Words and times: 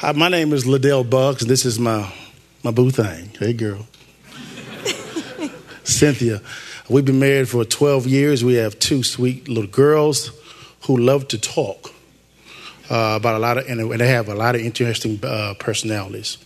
Hi, 0.00 0.12
my 0.12 0.28
name 0.28 0.52
is 0.52 0.66
LaDale 0.66 1.08
Buggs, 1.08 1.40
and 1.40 1.50
this 1.50 1.64
is 1.64 1.78
my, 1.78 2.12
my 2.62 2.70
boo 2.70 2.90
thing. 2.90 3.30
Hey, 3.38 3.54
girl. 3.54 3.86
Cynthia. 5.84 6.42
We've 6.90 7.06
been 7.06 7.18
married 7.18 7.48
for 7.48 7.64
12 7.64 8.06
years. 8.06 8.44
We 8.44 8.56
have 8.56 8.78
two 8.78 9.02
sweet 9.02 9.48
little 9.48 9.70
girls 9.70 10.32
who 10.82 10.98
love 10.98 11.28
to 11.28 11.38
talk 11.38 11.94
uh, 12.90 13.14
about 13.16 13.36
a 13.36 13.38
lot 13.38 13.56
of, 13.56 13.66
and 13.68 13.90
they 13.98 14.08
have 14.08 14.28
a 14.28 14.34
lot 14.34 14.54
of 14.54 14.60
interesting 14.60 15.18
uh, 15.22 15.54
personalities. 15.58 16.36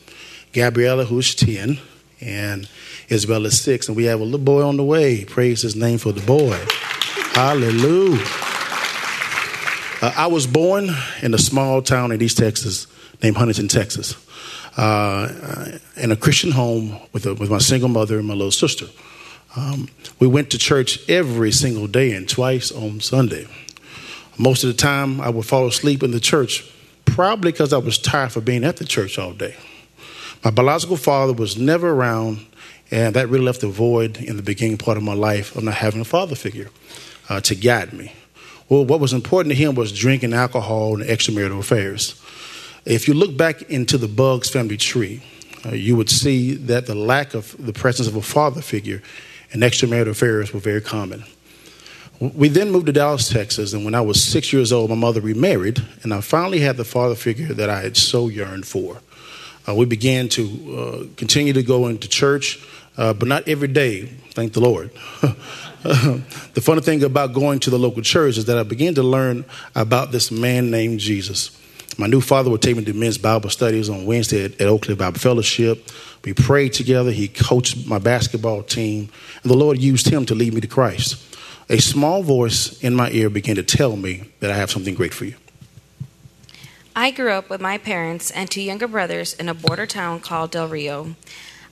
Gabriella, 0.52 1.04
who's 1.04 1.34
10, 1.34 1.80
and 2.20 2.68
Isabella 3.10 3.48
is 3.48 3.60
6, 3.60 3.88
and 3.88 3.96
we 3.96 4.04
have 4.04 4.20
a 4.20 4.24
little 4.24 4.38
boy 4.38 4.62
on 4.62 4.76
the 4.76 4.84
way. 4.84 5.24
Praise 5.24 5.62
his 5.62 5.74
name 5.74 5.98
for 5.98 6.12
the 6.12 6.24
boy. 6.24 6.56
Hallelujah. 7.32 8.24
Uh, 10.00 10.14
I 10.16 10.28
was 10.28 10.46
born 10.46 10.90
in 11.20 11.34
a 11.34 11.38
small 11.38 11.82
town 11.82 12.12
in 12.12 12.22
East 12.22 12.38
Texas 12.38 12.86
named 13.22 13.36
Huntington, 13.36 13.68
Texas, 13.68 14.16
uh, 14.76 15.78
in 15.96 16.12
a 16.12 16.16
Christian 16.16 16.52
home 16.52 16.98
with, 17.12 17.26
a, 17.26 17.34
with 17.34 17.50
my 17.50 17.58
single 17.58 17.88
mother 17.88 18.18
and 18.18 18.26
my 18.26 18.34
little 18.34 18.50
sister. 18.50 18.86
Um, 19.56 19.88
we 20.18 20.26
went 20.26 20.50
to 20.50 20.58
church 20.58 21.08
every 21.08 21.50
single 21.50 21.86
day 21.86 22.12
and 22.12 22.28
twice 22.28 22.70
on 22.70 23.00
Sunday. 23.00 23.46
Most 24.38 24.62
of 24.64 24.68
the 24.68 24.76
time, 24.76 25.20
I 25.20 25.28
would 25.28 25.44
fall 25.44 25.66
asleep 25.66 26.02
in 26.02 26.12
the 26.12 26.20
church, 26.20 26.64
probably 27.04 27.52
because 27.52 27.72
I 27.72 27.78
was 27.78 27.98
tired 27.98 28.32
for 28.32 28.40
being 28.40 28.64
at 28.64 28.76
the 28.76 28.84
church 28.84 29.18
all 29.18 29.32
day. 29.32 29.56
My 30.44 30.50
biological 30.50 30.96
father 30.96 31.32
was 31.32 31.58
never 31.58 31.90
around, 31.90 32.46
and 32.90 33.14
that 33.16 33.28
really 33.28 33.44
left 33.44 33.62
a 33.62 33.68
void 33.68 34.18
in 34.18 34.36
the 34.36 34.42
beginning 34.42 34.78
part 34.78 34.96
of 34.96 35.02
my 35.02 35.14
life 35.14 35.54
of 35.56 35.64
not 35.64 35.74
having 35.74 36.00
a 36.00 36.04
father 36.04 36.34
figure 36.34 36.70
uh, 37.28 37.40
to 37.40 37.54
guide 37.54 37.92
me. 37.92 38.12
Well, 38.68 38.84
what 38.84 39.00
was 39.00 39.12
important 39.12 39.54
to 39.54 39.60
him 39.60 39.74
was 39.74 39.92
drinking 39.92 40.32
alcohol 40.32 40.94
and 40.94 41.02
extramarital 41.02 41.58
affairs. 41.58 42.14
If 42.84 43.08
you 43.08 43.14
look 43.14 43.36
back 43.36 43.62
into 43.62 43.98
the 43.98 44.08
Buggs 44.08 44.50
family 44.50 44.76
tree, 44.76 45.22
uh, 45.66 45.70
you 45.70 45.96
would 45.96 46.08
see 46.08 46.54
that 46.54 46.86
the 46.86 46.94
lack 46.94 47.34
of 47.34 47.54
the 47.58 47.72
presence 47.72 48.08
of 48.08 48.16
a 48.16 48.22
father 48.22 48.62
figure 48.62 49.02
and 49.52 49.62
extramarital 49.62 50.08
affairs 50.08 50.52
were 50.52 50.60
very 50.60 50.80
common. 50.80 51.24
We 52.20 52.48
then 52.48 52.70
moved 52.70 52.86
to 52.86 52.92
Dallas, 52.92 53.28
Texas, 53.28 53.72
and 53.72 53.84
when 53.84 53.94
I 53.94 54.02
was 54.02 54.22
six 54.22 54.52
years 54.52 54.72
old, 54.72 54.90
my 54.90 54.96
mother 54.96 55.20
remarried, 55.20 55.82
and 56.02 56.12
I 56.12 56.20
finally 56.20 56.60
had 56.60 56.76
the 56.76 56.84
father 56.84 57.14
figure 57.14 57.54
that 57.54 57.70
I 57.70 57.80
had 57.80 57.96
so 57.96 58.28
yearned 58.28 58.66
for. 58.66 59.00
Uh, 59.66 59.74
we 59.74 59.86
began 59.86 60.28
to 60.30 60.76
uh, 60.76 61.14
continue 61.16 61.52
to 61.54 61.62
go 61.62 61.86
into 61.86 62.08
church, 62.08 62.62
uh, 62.98 63.14
but 63.14 63.26
not 63.26 63.48
every 63.48 63.68
day, 63.68 64.06
thank 64.32 64.52
the 64.52 64.60
Lord. 64.60 64.90
the 65.22 66.60
funny 66.62 66.82
thing 66.82 67.02
about 67.02 67.32
going 67.32 67.58
to 67.60 67.70
the 67.70 67.78
local 67.78 68.02
church 68.02 68.36
is 68.36 68.44
that 68.46 68.58
I 68.58 68.64
began 68.64 68.94
to 68.96 69.02
learn 69.02 69.46
about 69.74 70.12
this 70.12 70.30
man 70.30 70.70
named 70.70 71.00
Jesus. 71.00 71.59
My 71.98 72.06
new 72.06 72.20
father 72.20 72.50
would 72.50 72.62
take 72.62 72.76
me 72.76 72.84
to 72.84 72.92
men's 72.92 73.18
Bible 73.18 73.50
studies 73.50 73.90
on 73.90 74.06
Wednesday 74.06 74.44
at, 74.44 74.60
at 74.60 74.98
Bible 74.98 75.18
Fellowship. 75.18 75.88
We 76.24 76.32
prayed 76.32 76.72
together. 76.72 77.10
He 77.10 77.28
coached 77.28 77.86
my 77.86 77.98
basketball 77.98 78.62
team, 78.62 79.08
and 79.42 79.50
the 79.50 79.56
Lord 79.56 79.78
used 79.78 80.08
him 80.08 80.24
to 80.26 80.34
lead 80.34 80.54
me 80.54 80.60
to 80.60 80.68
Christ. 80.68 81.22
A 81.68 81.78
small 81.78 82.22
voice 82.22 82.82
in 82.82 82.94
my 82.94 83.10
ear 83.10 83.30
began 83.30 83.56
to 83.56 83.62
tell 83.62 83.96
me 83.96 84.30
that 84.40 84.50
I 84.50 84.56
have 84.56 84.70
something 84.70 84.94
great 84.94 85.14
for 85.14 85.24
you. 85.24 85.34
I 86.96 87.12
grew 87.12 87.30
up 87.30 87.48
with 87.48 87.60
my 87.60 87.78
parents 87.78 88.30
and 88.30 88.50
two 88.50 88.60
younger 88.60 88.88
brothers 88.88 89.34
in 89.34 89.48
a 89.48 89.54
border 89.54 89.86
town 89.86 90.20
called 90.20 90.50
Del 90.50 90.68
Rio. 90.68 91.14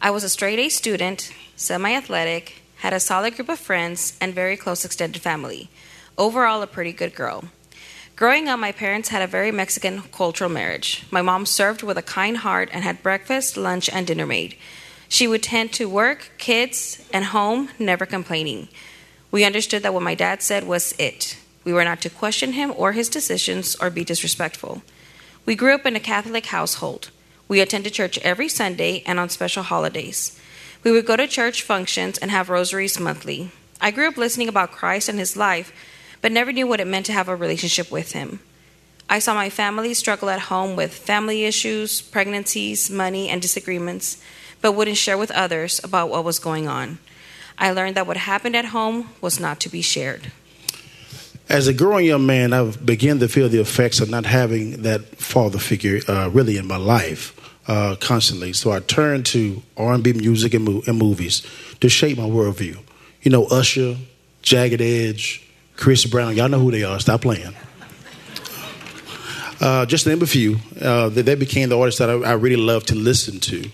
I 0.00 0.10
was 0.10 0.22
a 0.22 0.28
straight 0.28 0.58
A 0.60 0.68
student, 0.68 1.32
semi 1.56 1.92
athletic, 1.92 2.62
had 2.76 2.92
a 2.92 3.00
solid 3.00 3.34
group 3.34 3.48
of 3.48 3.58
friends, 3.58 4.16
and 4.20 4.32
very 4.32 4.56
close 4.56 4.84
extended 4.84 5.20
family. 5.20 5.68
Overall, 6.16 6.62
a 6.62 6.68
pretty 6.68 6.92
good 6.92 7.14
girl. 7.14 7.44
Growing 8.18 8.48
up, 8.48 8.58
my 8.58 8.72
parents 8.72 9.10
had 9.10 9.22
a 9.22 9.28
very 9.28 9.52
Mexican 9.52 10.02
cultural 10.10 10.50
marriage. 10.50 11.04
My 11.08 11.22
mom 11.22 11.46
served 11.46 11.84
with 11.84 11.96
a 11.96 12.02
kind 12.02 12.38
heart 12.38 12.68
and 12.72 12.82
had 12.82 13.00
breakfast, 13.00 13.56
lunch, 13.56 13.88
and 13.88 14.08
dinner 14.08 14.26
made. 14.26 14.56
She 15.08 15.28
would 15.28 15.44
tend 15.44 15.72
to 15.74 15.88
work, 15.88 16.32
kids, 16.36 17.00
and 17.12 17.26
home, 17.26 17.68
never 17.78 18.06
complaining. 18.06 18.70
We 19.30 19.44
understood 19.44 19.84
that 19.84 19.94
what 19.94 20.02
my 20.02 20.16
dad 20.16 20.42
said 20.42 20.66
was 20.66 20.96
it. 20.98 21.36
We 21.62 21.72
were 21.72 21.84
not 21.84 22.00
to 22.00 22.10
question 22.10 22.54
him 22.54 22.74
or 22.76 22.90
his 22.90 23.08
decisions 23.08 23.76
or 23.76 23.88
be 23.88 24.02
disrespectful. 24.02 24.82
We 25.46 25.54
grew 25.54 25.76
up 25.76 25.86
in 25.86 25.94
a 25.94 26.00
Catholic 26.00 26.46
household. 26.46 27.12
We 27.46 27.60
attended 27.60 27.92
church 27.92 28.18
every 28.18 28.48
Sunday 28.48 29.04
and 29.06 29.20
on 29.20 29.28
special 29.28 29.62
holidays. 29.62 30.36
We 30.82 30.90
would 30.90 31.06
go 31.06 31.14
to 31.14 31.28
church 31.28 31.62
functions 31.62 32.18
and 32.18 32.32
have 32.32 32.50
rosaries 32.50 32.98
monthly. 32.98 33.52
I 33.80 33.92
grew 33.92 34.08
up 34.08 34.16
listening 34.16 34.48
about 34.48 34.72
Christ 34.72 35.08
and 35.08 35.20
his 35.20 35.36
life 35.36 35.72
but 36.20 36.32
never 36.32 36.52
knew 36.52 36.66
what 36.66 36.80
it 36.80 36.86
meant 36.86 37.06
to 37.06 37.12
have 37.12 37.28
a 37.28 37.36
relationship 37.36 37.90
with 37.90 38.12
him. 38.12 38.40
I 39.10 39.20
saw 39.20 39.34
my 39.34 39.48
family 39.48 39.94
struggle 39.94 40.28
at 40.28 40.40
home 40.40 40.76
with 40.76 40.92
family 40.92 41.44
issues, 41.44 42.02
pregnancies, 42.02 42.90
money, 42.90 43.28
and 43.28 43.40
disagreements, 43.40 44.22
but 44.60 44.72
wouldn't 44.72 44.98
share 44.98 45.16
with 45.16 45.30
others 45.30 45.80
about 45.82 46.10
what 46.10 46.24
was 46.24 46.38
going 46.38 46.68
on. 46.68 46.98
I 47.56 47.72
learned 47.72 47.96
that 47.96 48.06
what 48.06 48.16
happened 48.16 48.54
at 48.54 48.66
home 48.66 49.08
was 49.20 49.40
not 49.40 49.60
to 49.60 49.68
be 49.68 49.82
shared. 49.82 50.30
As 51.48 51.66
a 51.66 51.72
growing 51.72 52.04
young 52.04 52.26
man, 52.26 52.52
I've 52.52 52.84
began 52.84 53.18
to 53.20 53.28
feel 53.28 53.48
the 53.48 53.60
effects 53.60 54.00
of 54.00 54.10
not 54.10 54.26
having 54.26 54.82
that 54.82 55.16
father 55.16 55.58
figure 55.58 56.00
uh, 56.06 56.28
really 56.28 56.58
in 56.58 56.66
my 56.66 56.76
life 56.76 57.34
uh, 57.66 57.96
constantly. 58.00 58.52
So 58.52 58.70
I 58.70 58.80
turned 58.80 59.24
to 59.26 59.62
R&B 59.78 60.12
music 60.12 60.52
and, 60.52 60.64
mo- 60.66 60.82
and 60.86 60.98
movies 60.98 61.46
to 61.80 61.88
shape 61.88 62.18
my 62.18 62.24
worldview. 62.24 62.78
You 63.22 63.30
know, 63.30 63.46
Usher, 63.46 63.96
Jagged 64.42 64.82
Edge, 64.82 65.47
Chris 65.78 66.04
Brown. 66.04 66.36
Y'all 66.36 66.48
know 66.48 66.58
who 66.58 66.72
they 66.72 66.82
are. 66.82 66.98
Stop 66.98 67.22
playing. 67.22 67.54
Uh, 69.60 69.86
just 69.86 70.04
to 70.04 70.10
name 70.10 70.22
a 70.22 70.26
few, 70.26 70.56
uh, 70.80 71.08
they, 71.08 71.34
became 71.34 71.68
the 71.68 71.78
artists 71.78 71.98
that 72.00 72.10
I, 72.10 72.14
I 72.14 72.32
really 72.32 72.56
love 72.56 72.84
to 72.86 72.94
listen 72.94 73.40
to. 73.40 73.68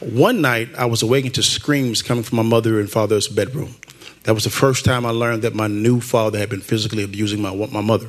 One 0.00 0.40
night, 0.40 0.70
I 0.76 0.86
was 0.86 1.02
awakened 1.02 1.34
to 1.34 1.42
screams 1.42 2.02
coming 2.02 2.24
from 2.24 2.36
my 2.36 2.42
mother 2.42 2.80
and 2.80 2.90
father's 2.90 3.28
bedroom. 3.28 3.76
That 4.24 4.34
was 4.34 4.44
the 4.44 4.50
first 4.50 4.84
time 4.84 5.04
I 5.06 5.10
learned 5.10 5.42
that 5.42 5.54
my 5.54 5.66
new 5.66 6.00
father 6.00 6.38
had 6.38 6.48
been 6.48 6.60
physically 6.60 7.04
abusing 7.04 7.40
my, 7.40 7.54
my 7.54 7.80
mother. 7.82 8.08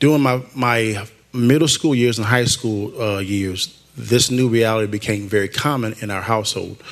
During 0.00 0.22
my, 0.22 0.42
my 0.54 1.06
middle 1.32 1.68
school 1.68 1.94
years 1.94 2.18
and 2.18 2.26
high 2.26 2.44
school 2.44 3.00
uh, 3.00 3.18
years, 3.18 3.80
this 3.96 4.30
new 4.30 4.48
reality 4.48 4.90
became 4.90 5.28
very 5.28 5.48
common 5.48 5.94
in 6.00 6.10
our 6.10 6.22
household. 6.22 6.82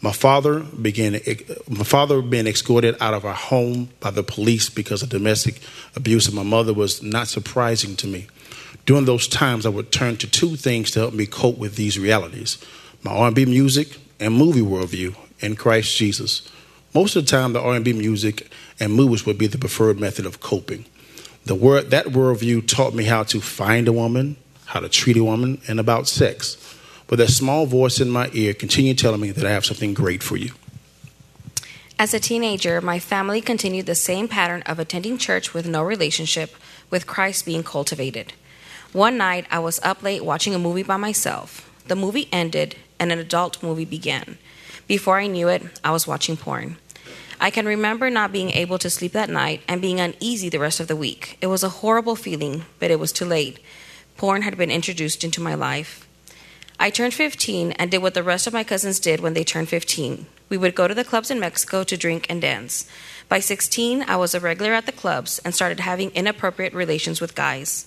My 0.00 0.12
father 0.12 0.60
began 0.60 1.18
my 1.68 1.84
father 1.84 2.20
being 2.22 2.46
escorted 2.46 2.96
out 3.00 3.14
of 3.14 3.24
our 3.24 3.34
home 3.34 3.90
by 3.98 4.10
the 4.10 4.22
police 4.22 4.68
because 4.68 5.02
of 5.02 5.08
domestic 5.08 5.60
abuse 5.94 6.28
of 6.28 6.34
my 6.34 6.42
mother 6.42 6.74
was 6.74 7.02
not 7.02 7.28
surprising 7.28 7.96
to 7.96 8.06
me. 8.06 8.26
During 8.84 9.06
those 9.06 9.26
times, 9.26 9.66
I 9.66 9.70
would 9.70 9.90
turn 9.90 10.16
to 10.18 10.30
two 10.30 10.56
things 10.56 10.90
to 10.92 11.00
help 11.00 11.14
me 11.14 11.26
cope 11.26 11.58
with 11.58 11.76
these 11.76 11.98
realities: 11.98 12.58
my 13.02 13.12
R&B 13.12 13.46
music 13.46 13.98
and 14.20 14.34
movie 14.34 14.60
worldview 14.60 15.16
in 15.40 15.56
Christ 15.56 15.96
Jesus. 15.96 16.48
Most 16.94 17.16
of 17.16 17.24
the 17.24 17.30
time, 17.30 17.52
the 17.52 17.60
R&B 17.60 17.92
music 17.92 18.50
and 18.78 18.92
movies 18.92 19.26
would 19.26 19.38
be 19.38 19.46
the 19.46 19.58
preferred 19.58 19.98
method 19.98 20.24
of 20.24 20.40
coping. 20.40 20.84
The 21.44 21.54
word 21.54 21.90
that 21.90 22.06
worldview 22.06 22.66
taught 22.66 22.94
me 22.94 23.04
how 23.04 23.22
to 23.24 23.40
find 23.40 23.88
a 23.88 23.92
woman, 23.92 24.36
how 24.66 24.80
to 24.80 24.88
treat 24.88 25.16
a 25.16 25.24
woman, 25.24 25.60
and 25.68 25.78
about 25.80 26.08
sex. 26.08 26.56
But 27.06 27.18
that 27.18 27.28
small 27.28 27.66
voice 27.66 28.00
in 28.00 28.10
my 28.10 28.30
ear 28.32 28.54
continued 28.54 28.98
telling 28.98 29.20
me 29.20 29.30
that 29.30 29.44
I 29.44 29.50
have 29.50 29.64
something 29.64 29.94
great 29.94 30.22
for 30.22 30.36
you. 30.36 30.52
As 31.98 32.12
a 32.12 32.20
teenager, 32.20 32.80
my 32.80 32.98
family 32.98 33.40
continued 33.40 33.86
the 33.86 33.94
same 33.94 34.28
pattern 34.28 34.62
of 34.62 34.78
attending 34.78 35.16
church 35.16 35.54
with 35.54 35.66
no 35.66 35.82
relationship, 35.82 36.54
with 36.90 37.06
Christ 37.06 37.46
being 37.46 37.62
cultivated. 37.62 38.34
One 38.92 39.16
night, 39.16 39.46
I 39.50 39.60
was 39.60 39.80
up 39.82 40.02
late 40.02 40.24
watching 40.24 40.54
a 40.54 40.58
movie 40.58 40.82
by 40.82 40.96
myself. 40.96 41.70
The 41.86 41.96
movie 41.96 42.28
ended, 42.32 42.76
and 42.98 43.12
an 43.12 43.18
adult 43.18 43.62
movie 43.62 43.84
began. 43.84 44.36
Before 44.86 45.18
I 45.18 45.26
knew 45.26 45.48
it, 45.48 45.62
I 45.82 45.90
was 45.90 46.06
watching 46.06 46.36
porn. 46.36 46.76
I 47.40 47.50
can 47.50 47.66
remember 47.66 48.10
not 48.10 48.32
being 48.32 48.50
able 48.50 48.78
to 48.78 48.90
sleep 48.90 49.12
that 49.12 49.30
night 49.30 49.62
and 49.68 49.80
being 49.80 50.00
uneasy 50.00 50.48
the 50.48 50.58
rest 50.58 50.80
of 50.80 50.88
the 50.88 50.96
week. 50.96 51.36
It 51.40 51.48
was 51.48 51.62
a 51.62 51.68
horrible 51.68 52.16
feeling, 52.16 52.64
but 52.78 52.90
it 52.90 52.98
was 52.98 53.12
too 53.12 53.26
late. 53.26 53.58
Porn 54.16 54.42
had 54.42 54.56
been 54.56 54.70
introduced 54.70 55.24
into 55.24 55.40
my 55.40 55.54
life. 55.54 56.05
I 56.78 56.90
turned 56.90 57.14
15 57.14 57.72
and 57.72 57.90
did 57.90 58.02
what 58.02 58.14
the 58.14 58.22
rest 58.22 58.46
of 58.46 58.52
my 58.52 58.62
cousins 58.62 59.00
did 59.00 59.20
when 59.20 59.34
they 59.34 59.44
turned 59.44 59.68
15. 59.68 60.26
We 60.48 60.58
would 60.58 60.74
go 60.74 60.86
to 60.86 60.94
the 60.94 61.04
clubs 61.04 61.30
in 61.30 61.40
Mexico 61.40 61.84
to 61.84 61.96
drink 61.96 62.26
and 62.28 62.40
dance. 62.40 62.88
By 63.28 63.40
16, 63.40 64.04
I 64.06 64.16
was 64.16 64.34
a 64.34 64.40
regular 64.40 64.72
at 64.72 64.86
the 64.86 64.92
clubs 64.92 65.40
and 65.40 65.54
started 65.54 65.80
having 65.80 66.10
inappropriate 66.10 66.74
relations 66.74 67.20
with 67.20 67.34
guys. 67.34 67.86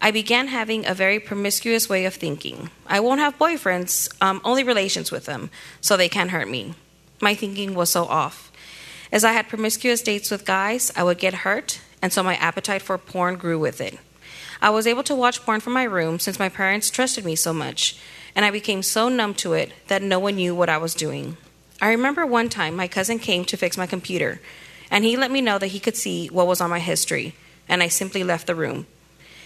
I 0.00 0.10
began 0.10 0.48
having 0.48 0.86
a 0.86 0.94
very 0.94 1.18
promiscuous 1.18 1.88
way 1.88 2.04
of 2.04 2.14
thinking. 2.14 2.70
I 2.86 3.00
won't 3.00 3.20
have 3.20 3.38
boyfriends, 3.38 4.12
um, 4.20 4.40
only 4.44 4.62
relations 4.62 5.10
with 5.10 5.24
them, 5.24 5.50
so 5.80 5.96
they 5.96 6.08
can't 6.08 6.30
hurt 6.30 6.48
me. 6.48 6.74
My 7.20 7.34
thinking 7.34 7.74
was 7.74 7.90
so 7.90 8.04
off. 8.04 8.52
As 9.10 9.24
I 9.24 9.32
had 9.32 9.48
promiscuous 9.48 10.02
dates 10.02 10.30
with 10.30 10.44
guys, 10.44 10.92
I 10.94 11.02
would 11.02 11.18
get 11.18 11.34
hurt, 11.34 11.80
and 12.02 12.12
so 12.12 12.22
my 12.22 12.36
appetite 12.36 12.82
for 12.82 12.98
porn 12.98 13.36
grew 13.36 13.58
with 13.58 13.80
it. 13.80 13.98
I 14.60 14.70
was 14.70 14.86
able 14.86 15.02
to 15.04 15.14
watch 15.14 15.42
porn 15.42 15.60
from 15.60 15.72
my 15.72 15.84
room 15.84 16.18
since 16.18 16.38
my 16.38 16.48
parents 16.48 16.90
trusted 16.90 17.24
me 17.24 17.36
so 17.36 17.52
much, 17.52 17.96
and 18.34 18.44
I 18.44 18.50
became 18.50 18.82
so 18.82 19.08
numb 19.08 19.34
to 19.34 19.52
it 19.52 19.72
that 19.88 20.02
no 20.02 20.18
one 20.18 20.36
knew 20.36 20.54
what 20.54 20.68
I 20.68 20.78
was 20.78 20.94
doing. 20.94 21.36
I 21.80 21.90
remember 21.90 22.26
one 22.26 22.48
time 22.48 22.74
my 22.74 22.88
cousin 22.88 23.18
came 23.18 23.44
to 23.44 23.56
fix 23.56 23.76
my 23.76 23.86
computer, 23.86 24.40
and 24.90 25.04
he 25.04 25.16
let 25.16 25.30
me 25.30 25.40
know 25.40 25.58
that 25.58 25.68
he 25.68 25.80
could 25.80 25.96
see 25.96 26.26
what 26.28 26.46
was 26.46 26.60
on 26.60 26.70
my 26.70 26.80
history, 26.80 27.34
and 27.68 27.82
I 27.82 27.88
simply 27.88 28.24
left 28.24 28.46
the 28.46 28.54
room. 28.54 28.86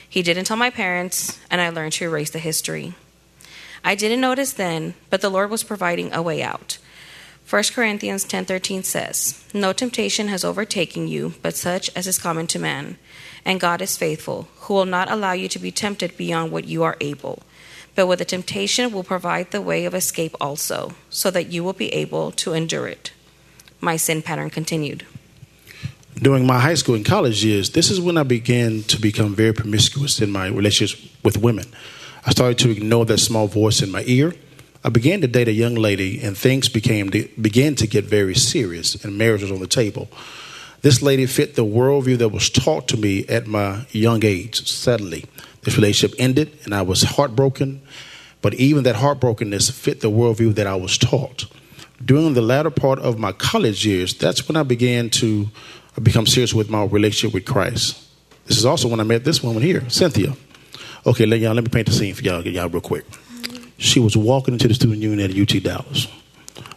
He 0.09 0.23
didn't 0.23 0.45
tell 0.45 0.57
my 0.57 0.71
parents, 0.71 1.39
and 1.51 1.61
I 1.61 1.69
learned 1.69 1.93
to 1.95 2.05
erase 2.05 2.31
the 2.31 2.39
history. 2.39 2.95
I 3.85 3.95
didn't 3.95 4.21
notice 4.21 4.53
then, 4.53 4.95
but 5.11 5.21
the 5.21 5.31
Lord 5.31 5.51
was 5.51 5.65
providing 5.65 6.13
a 6.13 6.23
way 6.23 6.43
out. 6.43 6.79
1 7.53 7.75
Corinthians 7.75 8.25
10:13 8.25 8.83
says, 8.83 9.35
"No 9.53 9.75
temptation 9.75 10.29
has 10.29 10.43
overtaken 10.43 11.07
you, 11.07 11.35
but 11.43 11.55
such 11.55 11.91
as 11.95 12.07
is 12.07 12.17
common 12.17 12.47
to 12.47 12.59
man, 12.59 12.97
and 13.45 13.61
God 13.61 13.83
is 13.83 13.99
faithful, 13.99 14.49
who 14.61 14.73
will 14.73 14.87
not 14.87 15.11
allow 15.11 15.33
you 15.33 15.49
to 15.49 15.59
be 15.59 15.71
tempted 15.71 16.17
beyond 16.17 16.51
what 16.51 16.65
you 16.65 16.83
are 16.83 16.97
able, 17.03 17.43
but 17.95 18.07
with 18.07 18.21
the 18.21 18.25
temptation 18.25 18.91
will 18.91 19.05
provide 19.05 19.51
the 19.51 19.61
way 19.61 19.85
of 19.85 19.95
escape 19.95 20.35
also, 20.41 20.95
so 21.11 21.31
that 21.31 21.53
you 21.53 21.63
will 21.63 21.75
be 21.75 21.93
able 21.93 22.33
to 22.33 22.55
endure 22.55 22.87
it." 22.87 23.11
My 23.83 23.99
sin 23.99 24.23
pattern 24.23 24.49
continued. 24.49 25.05
During 26.17 26.47
my 26.47 26.59
high 26.59 26.77
school 26.77 26.95
and 26.95 27.05
college 27.05 27.45
years, 27.45 27.73
this 27.73 27.91
is 27.91 28.01
when 28.01 28.17
I 28.17 28.23
began 28.23 28.83
to 28.85 28.99
become 28.99 29.35
very 29.37 29.53
promiscuous 29.53 30.23
in 30.23 30.33
my 30.33 30.47
relationships 30.47 31.03
with 31.23 31.37
women. 31.37 31.67
I 32.25 32.31
started 32.31 32.57
to 32.61 32.71
ignore 32.71 33.05
that 33.05 33.21
small 33.21 33.47
voice 33.47 33.83
in 33.83 33.91
my 33.91 34.05
ear. 34.07 34.35
I 34.85 34.89
began 34.89 35.21
to 35.21 35.29
date 35.29 35.49
a 35.49 35.53
young 35.53 35.75
lady, 35.77 36.21
and 36.23 36.37
things 36.37 36.69
became 36.69 37.09
began 37.09 37.75
to 37.77 37.87
get 37.87 38.05
very 38.05 38.35
serious, 38.35 39.05
and 39.05 39.17
marriage 39.17 39.43
was 39.43 39.53
on 39.53 39.61
the 39.61 39.67
table. 39.67 40.09
This 40.81 41.01
lady 41.01 41.27
fit 41.27 41.55
the 41.55 41.65
worldview 41.65 42.19
that 42.19 42.31
was 42.31 42.51
taught 42.51 42.89
to 42.89 42.97
me 42.97 43.25
at 43.29 43.47
my 43.47 43.87
young 43.93 44.25
age. 44.25 44.67
Suddenly, 44.69 45.27
this 45.63 45.77
relationship 45.77 46.19
ended, 46.19 46.59
and 46.65 46.75
I 46.75 46.83
was 46.83 47.03
heartbroken. 47.03 47.83
But 48.41 48.55
even 48.55 48.83
that 48.83 48.97
heartbrokenness 48.97 49.71
fit 49.71 50.01
the 50.01 50.11
worldview 50.11 50.57
that 50.57 50.67
I 50.67 50.75
was 50.75 50.99
taught. 50.99 51.47
During 52.05 52.35
the 52.35 52.43
latter 52.43 52.71
part 52.71 52.99
of 52.99 53.17
my 53.17 53.31
college 53.31 53.87
years, 53.87 54.15
that's 54.15 54.49
when 54.49 54.57
I 54.57 54.65
began 54.65 55.09
to 55.11 55.49
become 56.03 56.27
serious 56.27 56.53
with 56.53 56.69
my 56.69 56.85
relationship 56.85 57.33
with 57.33 57.45
Christ. 57.45 58.05
This 58.47 58.59
is 58.59 58.67
also 58.67 58.89
when 58.89 58.99
I 58.99 59.05
met 59.05 59.23
this 59.23 59.41
woman 59.45 59.63
here, 59.63 59.89
Cynthia. 59.89 60.35
Okay, 61.07 61.27
let 61.27 61.39
y'all 61.39 61.55
let 61.55 61.63
me 61.63 61.71
paint 61.71 61.87
the 61.87 61.93
scene 61.93 62.15
for 62.15 62.23
y'all, 62.23 62.45
y'all 62.45 62.69
real 62.69 62.81
quick. 62.81 63.05
She 63.83 63.99
was 63.99 64.17
walking 64.17 64.55
into 64.55 64.69
the 64.69 64.75
student 64.75 65.01
union 65.01 65.29
at 65.29 65.37
UT 65.37 65.61
Dallas. 65.63 66.07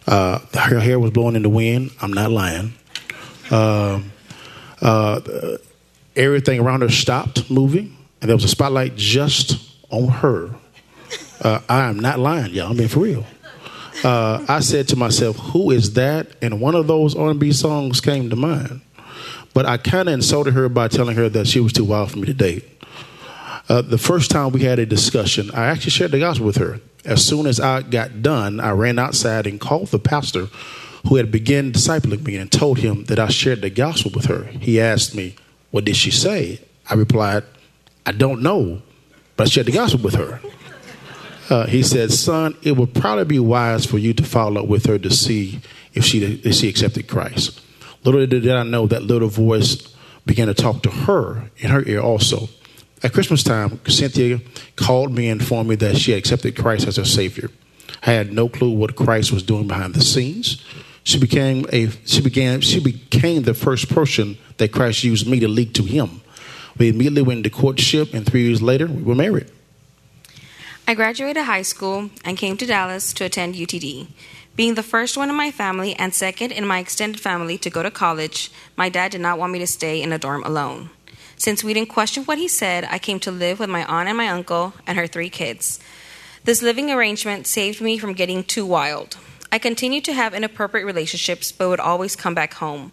Uh, 0.08 0.40
her 0.54 0.80
hair 0.80 0.98
was 0.98 1.12
blowing 1.12 1.36
in 1.36 1.42
the 1.42 1.48
wind. 1.48 1.92
I'm 2.02 2.12
not 2.12 2.32
lying. 2.32 2.74
Uh, 3.48 4.00
uh, 4.82 5.20
everything 6.16 6.60
around 6.60 6.80
her 6.82 6.88
stopped 6.88 7.48
moving, 7.48 7.96
and 8.20 8.28
there 8.28 8.36
was 8.36 8.42
a 8.42 8.48
spotlight 8.48 8.96
just 8.96 9.56
on 9.90 10.08
her. 10.08 10.50
Uh, 11.40 11.60
I 11.68 11.88
am 11.88 12.00
not 12.00 12.18
lying, 12.18 12.52
y'all. 12.52 12.70
I'm 12.70 12.76
being 12.76 12.88
for 12.88 13.00
real. 13.00 13.24
Uh, 14.02 14.44
I 14.48 14.58
said 14.58 14.88
to 14.88 14.96
myself, 14.96 15.36
"Who 15.36 15.70
is 15.70 15.92
that?" 15.94 16.26
And 16.42 16.60
one 16.60 16.74
of 16.74 16.88
those 16.88 17.14
R&B 17.14 17.52
songs 17.52 18.00
came 18.00 18.30
to 18.30 18.36
mind. 18.36 18.80
But 19.54 19.64
I 19.64 19.76
kind 19.76 20.08
of 20.08 20.14
insulted 20.14 20.54
her 20.54 20.68
by 20.68 20.88
telling 20.88 21.16
her 21.16 21.28
that 21.28 21.46
she 21.46 21.60
was 21.60 21.72
too 21.72 21.84
wild 21.84 22.10
for 22.10 22.18
me 22.18 22.26
to 22.26 22.34
date. 22.34 22.64
Uh, 23.68 23.80
the 23.80 23.96
first 23.96 24.30
time 24.30 24.52
we 24.52 24.60
had 24.60 24.78
a 24.78 24.86
discussion, 24.86 25.50
I 25.54 25.66
actually 25.66 25.92
shared 25.92 26.10
the 26.10 26.18
gospel 26.18 26.46
with 26.46 26.56
her. 26.56 26.80
As 27.06 27.24
soon 27.24 27.46
as 27.46 27.60
I 27.60 27.82
got 27.82 28.20
done, 28.20 28.58
I 28.58 28.72
ran 28.72 28.98
outside 28.98 29.46
and 29.46 29.60
called 29.60 29.88
the 29.88 29.98
pastor 29.98 30.48
who 31.08 31.16
had 31.16 31.30
begun 31.30 31.72
discipling 31.72 32.26
me 32.26 32.36
and 32.36 32.50
told 32.50 32.78
him 32.78 33.04
that 33.04 33.20
I 33.20 33.28
shared 33.28 33.62
the 33.62 33.70
gospel 33.70 34.10
with 34.12 34.24
her. 34.24 34.44
He 34.44 34.80
asked 34.80 35.14
me, 35.14 35.36
What 35.70 35.84
did 35.84 35.96
she 35.96 36.10
say? 36.10 36.60
I 36.90 36.94
replied, 36.94 37.44
I 38.04 38.12
don't 38.12 38.42
know, 38.42 38.82
but 39.36 39.46
I 39.46 39.50
shared 39.50 39.68
the 39.68 39.72
gospel 39.72 40.00
with 40.00 40.14
her. 40.14 40.40
Uh, 41.48 41.66
he 41.66 41.82
said, 41.84 42.10
Son, 42.10 42.56
it 42.62 42.76
would 42.76 42.92
probably 42.92 43.24
be 43.24 43.38
wise 43.38 43.86
for 43.86 43.98
you 43.98 44.12
to 44.14 44.24
follow 44.24 44.62
up 44.62 44.68
with 44.68 44.86
her 44.86 44.98
to 44.98 45.10
see 45.10 45.60
if 45.94 46.04
she, 46.04 46.24
if 46.42 46.54
she 46.54 46.68
accepted 46.68 47.06
Christ. 47.06 47.60
Little 48.02 48.26
did 48.26 48.48
I 48.48 48.64
know 48.64 48.88
that 48.88 49.04
little 49.04 49.28
voice 49.28 49.94
began 50.26 50.48
to 50.48 50.54
talk 50.54 50.82
to 50.82 50.90
her 50.90 51.50
in 51.58 51.70
her 51.70 51.84
ear 51.86 52.00
also. 52.00 52.48
At 53.02 53.12
Christmas 53.12 53.42
time, 53.42 53.80
Cynthia 53.86 54.40
called 54.74 55.12
me 55.12 55.28
and 55.28 55.40
informed 55.40 55.68
me 55.68 55.76
that 55.76 55.96
she 55.96 56.12
had 56.12 56.18
accepted 56.18 56.56
Christ 56.56 56.88
as 56.88 56.96
her 56.96 57.04
Savior. 57.04 57.50
I 58.02 58.12
had 58.12 58.32
no 58.32 58.48
clue 58.48 58.70
what 58.70 58.96
Christ 58.96 59.32
was 59.32 59.42
doing 59.42 59.66
behind 59.66 59.94
the 59.94 60.00
scenes. 60.00 60.64
She 61.04 61.18
became 61.18 61.66
a 61.72 61.90
she 62.04 62.20
began 62.20 62.62
she 62.62 62.80
became 62.80 63.42
the 63.42 63.54
first 63.54 63.88
person 63.88 64.38
that 64.56 64.72
Christ 64.72 65.04
used 65.04 65.28
me 65.28 65.38
to 65.40 65.48
lead 65.48 65.74
to 65.74 65.82
Him. 65.82 66.20
We 66.78 66.88
immediately 66.88 67.22
went 67.22 67.38
into 67.38 67.50
courtship, 67.50 68.12
and 68.12 68.26
three 68.26 68.46
years 68.46 68.60
later, 68.60 68.86
we 68.86 69.02
were 69.02 69.14
married. 69.14 69.50
I 70.88 70.94
graduated 70.94 71.44
high 71.44 71.62
school 71.62 72.10
and 72.24 72.36
came 72.36 72.56
to 72.58 72.66
Dallas 72.66 73.12
to 73.14 73.24
attend 73.24 73.54
UTD. 73.54 74.08
Being 74.56 74.74
the 74.74 74.82
first 74.82 75.16
one 75.16 75.28
in 75.28 75.36
my 75.36 75.50
family 75.50 75.94
and 75.94 76.14
second 76.14 76.52
in 76.52 76.66
my 76.66 76.78
extended 76.78 77.20
family 77.20 77.58
to 77.58 77.70
go 77.70 77.82
to 77.82 77.90
college, 77.90 78.50
my 78.76 78.88
dad 78.88 79.12
did 79.12 79.20
not 79.20 79.38
want 79.38 79.52
me 79.52 79.58
to 79.58 79.66
stay 79.66 80.02
in 80.02 80.12
a 80.12 80.18
dorm 80.18 80.42
alone. 80.44 80.90
Since 81.36 81.62
we 81.62 81.74
didn't 81.74 81.90
question 81.90 82.24
what 82.24 82.38
he 82.38 82.48
said, 82.48 82.86
I 82.90 82.98
came 82.98 83.20
to 83.20 83.30
live 83.30 83.58
with 83.58 83.68
my 83.68 83.84
aunt 83.84 84.08
and 84.08 84.16
my 84.16 84.28
uncle 84.28 84.74
and 84.86 84.96
her 84.96 85.06
three 85.06 85.28
kids. 85.28 85.78
This 86.44 86.62
living 86.62 86.90
arrangement 86.90 87.46
saved 87.46 87.80
me 87.80 87.98
from 87.98 88.14
getting 88.14 88.44
too 88.44 88.64
wild. 88.64 89.16
I 89.52 89.58
continued 89.58 90.04
to 90.04 90.12
have 90.12 90.34
inappropriate 90.34 90.86
relationships, 90.86 91.52
but 91.52 91.68
would 91.68 91.80
always 91.80 92.16
come 92.16 92.34
back 92.34 92.54
home. 92.54 92.92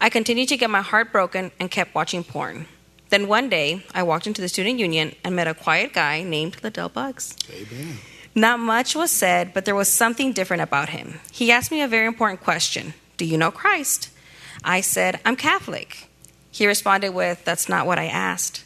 I 0.00 0.08
continued 0.10 0.48
to 0.48 0.56
get 0.56 0.70
my 0.70 0.80
heart 0.80 1.12
broken 1.12 1.50
and 1.60 1.70
kept 1.70 1.94
watching 1.94 2.24
porn. 2.24 2.66
Then 3.10 3.28
one 3.28 3.48
day, 3.48 3.84
I 3.94 4.02
walked 4.02 4.26
into 4.26 4.40
the 4.40 4.48
student 4.48 4.78
union 4.78 5.14
and 5.22 5.36
met 5.36 5.46
a 5.46 5.54
quiet 5.54 5.92
guy 5.92 6.22
named 6.22 6.56
LaDale 6.62 6.92
Buggs. 6.92 7.36
Amen. 7.50 7.98
Not 8.34 8.58
much 8.58 8.96
was 8.96 9.12
said, 9.12 9.54
but 9.54 9.64
there 9.64 9.74
was 9.74 9.88
something 9.88 10.32
different 10.32 10.62
about 10.62 10.88
him. 10.88 11.20
He 11.30 11.52
asked 11.52 11.70
me 11.70 11.80
a 11.82 11.88
very 11.88 12.06
important 12.06 12.40
question 12.40 12.94
Do 13.16 13.24
you 13.24 13.38
know 13.38 13.50
Christ? 13.50 14.10
I 14.64 14.80
said, 14.80 15.20
I'm 15.24 15.36
Catholic. 15.36 16.08
He 16.54 16.68
responded 16.68 17.10
with, 17.10 17.44
That's 17.44 17.68
not 17.68 17.84
what 17.84 17.98
I 17.98 18.06
asked. 18.06 18.62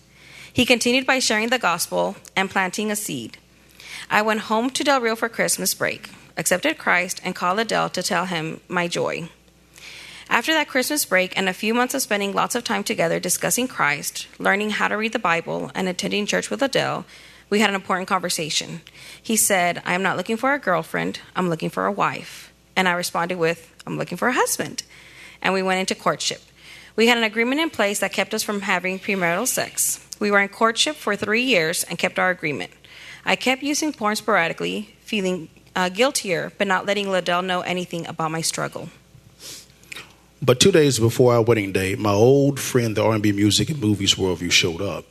He 0.53 0.67
continued 0.67 1.07
by 1.07 1.21
sharing 1.21 1.49
the 1.49 1.59
gospel 1.59 2.17
and 2.37 2.51
planting 2.51 2.91
a 2.91 2.97
seed. 2.97 3.39
I 4.11 4.21
went 4.21 4.41
home 4.41 4.69
to 4.69 4.85
Del 4.85 5.01
Rio 5.01 5.17
for 5.17 5.31
Christmas 5.31 5.73
break, 5.73 6.11
accepted 6.37 6.77
Christ, 6.77 7.19
and 7.25 7.35
called 7.35 7.59
LaDale 7.59 7.91
to 7.95 8.03
tell 8.03 8.27
him 8.27 8.61
my 8.69 8.89
joy. 8.89 9.31
After 10.29 10.53
that 10.53 10.69
Christmas 10.69 11.07
break 11.07 11.35
and 11.35 11.49
a 11.49 11.55
few 11.55 11.73
months 11.73 11.95
of 11.95 12.03
spending 12.03 12.35
lots 12.35 12.55
of 12.55 12.63
time 12.63 12.85
together 12.85 13.19
discussing 13.19 13.67
Christ, 13.67 14.29
learning 14.39 14.73
how 14.73 14.89
to 14.89 14.99
read 14.99 15.15
the 15.15 15.19
Bible, 15.19 15.71
and 15.75 15.89
attending 15.89 16.27
church 16.27 16.51
with 16.51 16.61
LaDale, 16.61 17.07
we 17.49 17.61
had 17.61 17.71
an 17.71 17.75
important 17.75 18.07
conversation. 18.07 18.83
He 19.23 19.35
said, 19.35 19.81
I 19.87 19.95
am 19.95 20.03
not 20.03 20.19
looking 20.19 20.37
for 20.37 20.53
a 20.53 20.59
girlfriend, 20.59 21.21
I'm 21.35 21.49
looking 21.49 21.71
for 21.71 21.87
a 21.87 21.93
wife. 21.93 22.53
And 22.77 22.87
I 22.87 22.93
responded 22.93 23.39
with, 23.39 23.75
I'm 23.87 23.97
looking 23.97 24.19
for 24.19 24.29
a 24.29 24.35
husband. 24.35 24.83
And 25.41 25.55
we 25.55 25.63
went 25.63 25.81
into 25.81 25.95
courtship. 25.95 26.43
We 26.99 27.07
had 27.07 27.17
an 27.17 27.23
agreement 27.23 27.61
in 27.61 27.71
place 27.71 28.01
that 28.01 28.13
kept 28.13 28.35
us 28.35 28.43
from 28.43 28.63
having 28.63 28.99
premarital 28.99 29.47
sex. 29.47 30.05
We 30.19 30.33
were 30.33 30.41
in 30.41 30.49
courtship 30.49 30.97
for 30.97 31.15
three 31.15 31.45
years 31.45 31.85
and 31.85 31.97
kept 31.97 32.19
our 32.19 32.29
agreement. 32.29 32.73
I 33.25 33.37
kept 33.37 33.63
using 33.63 33.93
porn 33.93 34.17
sporadically, 34.17 34.97
feeling 35.03 35.49
uh, 35.77 35.91
guiltier, 35.91 36.51
but 36.59 36.67
not 36.67 36.87
letting 36.87 37.07
LaDale 37.07 37.45
know 37.45 37.61
anything 37.61 38.05
about 38.09 38.33
my 38.33 38.41
struggle. 38.41 38.89
But 40.43 40.59
two 40.59 40.73
days 40.73 40.99
before 40.99 41.35
our 41.35 41.43
wedding 41.43 41.71
day, 41.71 41.95
my 41.95 42.11
old 42.11 42.59
friend, 42.59 42.97
the 42.97 43.05
R&B 43.05 43.31
music 43.31 43.71
and 43.71 43.81
movies 43.81 44.17
worldview, 44.17 44.51
showed 44.51 44.83
up 44.83 45.05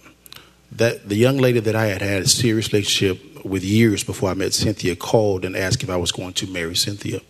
that 0.73 1.07
the 1.07 1.15
young 1.15 1.37
lady 1.37 1.61
that 1.61 1.75
I 1.77 1.85
had 1.85 2.01
had 2.01 2.23
a 2.23 2.27
serious 2.27 2.73
relationship 2.73 3.45
with 3.45 3.63
years 3.63 4.03
before 4.03 4.29
I 4.29 4.33
met 4.33 4.53
Cynthia 4.53 4.97
called 4.97 5.45
and 5.45 5.55
asked 5.55 5.83
if 5.83 5.89
I 5.89 5.95
was 5.95 6.11
going 6.11 6.33
to 6.33 6.47
marry 6.47 6.75
Cynthia. 6.75 7.21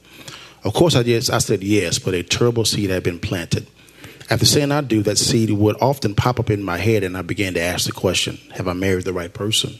Of 0.64 0.74
course, 0.74 0.96
I 0.96 1.02
yes, 1.02 1.30
I 1.30 1.38
said 1.38 1.62
yes, 1.62 2.00
but 2.00 2.16
a 2.16 2.24
terrible 2.24 2.66
seed 2.66 2.90
had 2.90 3.04
been 3.04 3.20
planted. 3.20 3.68
After 4.30 4.46
saying 4.46 4.72
I 4.72 4.82
do, 4.82 5.02
that 5.04 5.18
seed 5.18 5.52
would 5.52 5.78
often 5.82 6.14
pop 6.16 6.40
up 6.40 6.50
in 6.50 6.64
my 6.64 6.78
head, 6.78 7.04
and 7.04 7.18
I 7.18 7.22
began 7.22 7.54
to 7.54 7.62
ask 7.62 7.86
the 7.86 7.94
question: 7.94 8.38
Have 8.56 8.68
I 8.68 8.74
married 8.74 9.06
the 9.06 9.14
right 9.14 9.34
person? 9.34 9.80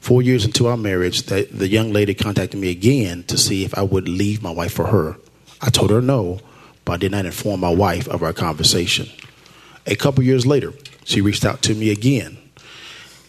Four 0.00 0.22
years 0.22 0.44
into 0.44 0.66
our 0.66 0.76
marriage, 0.76 1.22
the, 1.22 1.48
the 1.50 1.68
young 1.68 1.92
lady 1.92 2.14
contacted 2.14 2.60
me 2.60 2.70
again 2.70 3.24
to 3.24 3.38
see 3.38 3.64
if 3.64 3.76
I 3.76 3.82
would 3.82 4.08
leave 4.08 4.42
my 4.42 4.50
wife 4.50 4.72
for 4.72 4.86
her. 4.86 5.16
I 5.60 5.70
told 5.70 5.90
her 5.90 6.02
no, 6.02 6.40
but 6.84 6.92
I 6.92 6.96
did 6.98 7.12
not 7.12 7.26
inform 7.26 7.60
my 7.60 7.70
wife 7.70 8.06
of 8.08 8.22
our 8.22 8.32
conversation. 8.32 9.08
A 9.86 9.96
couple 9.96 10.22
years 10.22 10.46
later, 10.46 10.72
she 11.04 11.20
reached 11.20 11.44
out 11.44 11.62
to 11.62 11.74
me 11.74 11.90
again 11.90 12.38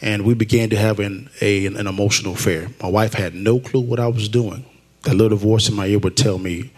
and 0.01 0.25
we 0.25 0.33
began 0.33 0.69
to 0.69 0.75
have 0.75 0.99
an, 0.99 1.29
a, 1.41 1.65
an 1.65 1.87
emotional 1.87 2.33
affair. 2.33 2.69
My 2.81 2.89
wife 2.89 3.13
had 3.13 3.33
no 3.33 3.59
clue 3.59 3.81
what 3.81 3.99
I 3.99 4.07
was 4.07 4.29
doing. 4.29 4.65
That 5.03 5.15
little 5.15 5.37
voice 5.37 5.69
in 5.69 5.75
my 5.75 5.87
ear 5.87 5.99
would 5.99 6.17
tell 6.17 6.37
me, 6.37 6.71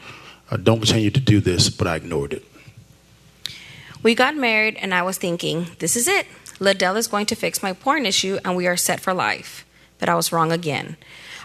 uh, 0.51 0.57
don't 0.57 0.79
continue 0.79 1.11
to 1.11 1.19
do 1.19 1.39
this, 1.39 1.69
but 1.69 1.87
I 1.87 1.97
ignored 1.97 2.33
it. 2.33 2.45
We 4.01 4.15
got 4.15 4.35
married, 4.35 4.77
and 4.77 4.93
I 4.93 5.01
was 5.01 5.17
thinking, 5.17 5.67
this 5.79 5.97
is 5.97 6.07
it. 6.07 6.25
LaDale 6.59 6.95
is 6.95 7.07
going 7.07 7.25
to 7.27 7.35
fix 7.35 7.61
my 7.61 7.73
porn 7.73 8.05
issue, 8.05 8.39
and 8.45 8.55
we 8.55 8.65
are 8.65 8.77
set 8.77 9.01
for 9.01 9.13
life. 9.13 9.65
But 9.97 10.07
I 10.07 10.15
was 10.15 10.31
wrong 10.31 10.53
again. 10.53 10.95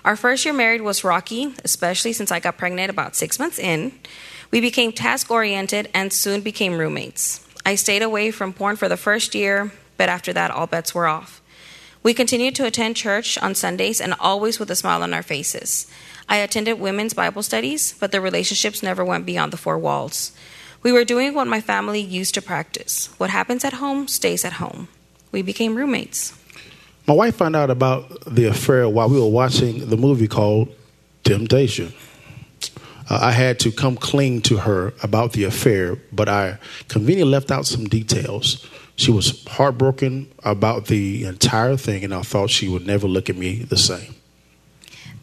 Our 0.04 0.14
first 0.14 0.44
year 0.44 0.54
married 0.54 0.82
was 0.82 1.02
rocky, 1.02 1.54
especially 1.64 2.12
since 2.12 2.30
I 2.30 2.38
got 2.38 2.58
pregnant 2.58 2.90
about 2.90 3.16
six 3.16 3.40
months 3.40 3.58
in. 3.58 3.98
We 4.52 4.60
became 4.60 4.92
task 4.92 5.30
oriented 5.30 5.88
and 5.94 6.12
soon 6.12 6.42
became 6.42 6.78
roommates. 6.78 7.44
I 7.66 7.74
stayed 7.74 8.02
away 8.02 8.30
from 8.30 8.52
porn 8.52 8.76
for 8.76 8.88
the 8.88 8.96
first 8.96 9.34
year, 9.34 9.72
but 9.96 10.08
after 10.08 10.32
that, 10.32 10.52
all 10.52 10.68
bets 10.68 10.94
were 10.94 11.08
off. 11.08 11.40
We 12.04 12.14
continued 12.14 12.54
to 12.56 12.66
attend 12.66 12.96
church 12.96 13.38
on 13.38 13.54
Sundays 13.54 14.00
and 14.00 14.14
always 14.20 14.60
with 14.60 14.70
a 14.70 14.76
smile 14.76 15.02
on 15.02 15.14
our 15.14 15.22
faces. 15.22 15.90
I 16.28 16.36
attended 16.36 16.78
women's 16.78 17.14
Bible 17.14 17.42
studies, 17.42 17.94
but 17.98 18.12
the 18.12 18.20
relationships 18.20 18.82
never 18.82 19.04
went 19.04 19.26
beyond 19.26 19.52
the 19.52 19.56
four 19.56 19.78
walls. 19.78 20.32
We 20.84 20.92
were 20.92 21.04
doing 21.04 21.32
what 21.32 21.46
my 21.46 21.62
family 21.62 22.00
used 22.00 22.34
to 22.34 22.42
practice 22.42 23.08
what 23.16 23.30
happens 23.30 23.64
at 23.64 23.72
home 23.72 24.06
stays 24.06 24.44
at 24.44 24.54
home. 24.54 24.88
We 25.32 25.40
became 25.40 25.74
roommates. 25.76 26.34
My 27.06 27.14
wife 27.14 27.36
found 27.36 27.56
out 27.56 27.70
about 27.70 28.22
the 28.26 28.44
affair 28.44 28.86
while 28.86 29.08
we 29.08 29.18
were 29.18 29.28
watching 29.28 29.88
the 29.88 29.96
movie 29.96 30.28
called 30.28 30.68
Temptation. 31.22 31.94
Uh, 33.08 33.18
I 33.22 33.32
had 33.32 33.58
to 33.60 33.72
come 33.72 33.96
clean 33.96 34.42
to 34.42 34.58
her 34.58 34.92
about 35.02 35.32
the 35.32 35.44
affair, 35.44 35.96
but 36.12 36.28
I 36.28 36.58
conveniently 36.88 37.32
left 37.32 37.50
out 37.50 37.64
some 37.64 37.86
details. 37.86 38.66
She 38.96 39.10
was 39.10 39.42
heartbroken 39.46 40.30
about 40.44 40.86
the 40.86 41.24
entire 41.24 41.78
thing, 41.78 42.04
and 42.04 42.14
I 42.14 42.20
thought 42.22 42.50
she 42.50 42.68
would 42.68 42.86
never 42.86 43.08
look 43.08 43.30
at 43.30 43.36
me 43.36 43.62
the 43.62 43.78
same. 43.78 44.14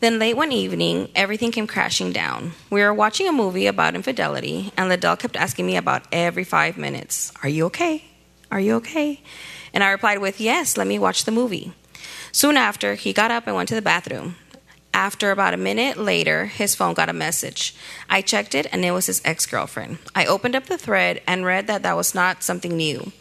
Then 0.01 0.17
late 0.17 0.35
one 0.35 0.51
evening, 0.51 1.09
everything 1.13 1.51
came 1.51 1.67
crashing 1.67 2.11
down. 2.11 2.53
We 2.71 2.81
were 2.81 2.91
watching 2.91 3.27
a 3.27 3.31
movie 3.31 3.67
about 3.67 3.93
infidelity, 3.93 4.73
and 4.75 4.89
LaDale 4.89 5.19
kept 5.19 5.35
asking 5.35 5.67
me 5.67 5.77
about 5.77 6.05
every 6.11 6.43
five 6.43 6.75
minutes, 6.75 7.31
Are 7.43 7.49
you 7.49 7.65
okay? 7.65 8.05
Are 8.49 8.59
you 8.59 8.73
okay? 8.77 9.21
And 9.75 9.83
I 9.83 9.91
replied 9.91 10.17
with, 10.17 10.41
Yes, 10.41 10.75
let 10.75 10.87
me 10.87 10.97
watch 10.97 11.25
the 11.25 11.31
movie. 11.31 11.73
Soon 12.31 12.57
after, 12.57 12.95
he 12.95 13.13
got 13.13 13.29
up 13.29 13.45
and 13.45 13.55
went 13.55 13.69
to 13.69 13.75
the 13.75 13.81
bathroom. 13.83 14.37
After 14.91 15.29
about 15.29 15.53
a 15.53 15.57
minute 15.57 15.97
later, 15.97 16.47
his 16.47 16.73
phone 16.73 16.95
got 16.95 17.07
a 17.07 17.13
message. 17.13 17.75
I 18.09 18.21
checked 18.21 18.55
it, 18.55 18.65
and 18.71 18.83
it 18.83 18.93
was 18.93 19.05
his 19.05 19.21
ex 19.23 19.45
girlfriend. 19.45 19.99
I 20.15 20.25
opened 20.25 20.55
up 20.55 20.65
the 20.65 20.79
thread 20.79 21.21
and 21.27 21.45
read 21.45 21.67
that 21.67 21.83
that 21.83 21.95
was 21.95 22.15
not 22.15 22.41
something 22.41 22.75
new. 22.75 23.11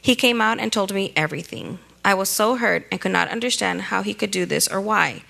He 0.00 0.14
came 0.14 0.40
out 0.40 0.60
and 0.60 0.72
told 0.72 0.94
me 0.94 1.12
everything. 1.16 1.80
I 2.04 2.14
was 2.14 2.28
so 2.28 2.54
hurt 2.54 2.86
and 2.92 3.00
could 3.00 3.10
not 3.10 3.28
understand 3.28 3.82
how 3.82 4.02
he 4.02 4.14
could 4.14 4.30
do 4.30 4.46
this 4.46 4.68
or 4.68 4.80
why. 4.80 5.24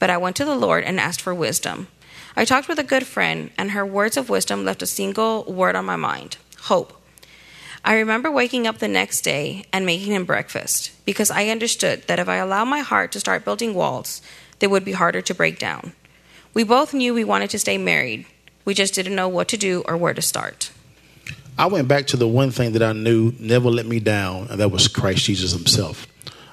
But 0.00 0.10
I 0.10 0.16
went 0.16 0.34
to 0.36 0.44
the 0.44 0.56
Lord 0.56 0.82
and 0.82 0.98
asked 0.98 1.20
for 1.20 1.32
wisdom. 1.32 1.86
I 2.34 2.44
talked 2.44 2.66
with 2.66 2.80
a 2.80 2.84
good 2.84 3.06
friend, 3.06 3.50
and 3.56 3.70
her 3.70 3.86
words 3.86 4.16
of 4.16 4.28
wisdom 4.28 4.64
left 4.64 4.82
a 4.82 4.86
single 4.86 5.44
word 5.44 5.76
on 5.76 5.84
my 5.84 5.96
mind 5.96 6.36
hope. 6.62 6.92
I 7.84 7.94
remember 7.94 8.30
waking 8.30 8.66
up 8.66 8.78
the 8.78 8.88
next 8.88 9.22
day 9.22 9.64
and 9.72 9.86
making 9.86 10.12
him 10.12 10.26
breakfast 10.26 10.92
because 11.06 11.30
I 11.30 11.48
understood 11.48 12.06
that 12.06 12.18
if 12.18 12.28
I 12.28 12.36
allowed 12.36 12.66
my 12.66 12.80
heart 12.80 13.12
to 13.12 13.20
start 13.20 13.44
building 13.44 13.74
walls, 13.74 14.20
they 14.58 14.66
would 14.66 14.84
be 14.84 14.92
harder 14.92 15.22
to 15.22 15.34
break 15.34 15.58
down. 15.58 15.92
We 16.52 16.62
both 16.62 16.92
knew 16.92 17.14
we 17.14 17.24
wanted 17.24 17.50
to 17.50 17.58
stay 17.58 17.78
married. 17.78 18.26
We 18.66 18.74
just 18.74 18.94
didn't 18.94 19.14
know 19.14 19.28
what 19.28 19.48
to 19.48 19.56
do 19.56 19.82
or 19.86 19.96
where 19.96 20.12
to 20.12 20.20
start. 20.20 20.70
I 21.56 21.66
went 21.66 21.88
back 21.88 22.06
to 22.08 22.16
the 22.16 22.28
one 22.28 22.50
thing 22.50 22.72
that 22.72 22.82
I 22.82 22.92
knew 22.92 23.32
never 23.38 23.70
let 23.70 23.86
me 23.86 24.00
down, 24.00 24.48
and 24.50 24.60
that 24.60 24.70
was 24.70 24.88
Christ 24.88 25.24
Jesus 25.24 25.52
Himself. 25.52 26.06